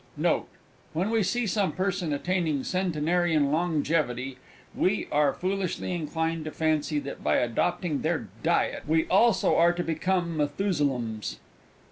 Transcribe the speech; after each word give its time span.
Note. 0.17 0.47
When 0.93 1.11
we 1.11 1.21
see 1.21 1.45
some 1.45 1.73
person 1.73 2.11
attaining 2.11 2.63
Centenarian 2.63 3.51
longevity, 3.51 4.39
we 4.73 5.07
are 5.11 5.31
foolishly 5.31 5.91
inclined 5.91 6.45
to 6.45 6.51
fancy 6.51 6.97
that, 7.01 7.23
by 7.23 7.35
adopting 7.35 8.01
their 8.01 8.27
diet, 8.41 8.81
we 8.87 9.05
also 9.09 9.57
are 9.57 9.73
to 9.73 9.83
become 9.83 10.35
Methusalems! 10.37 11.37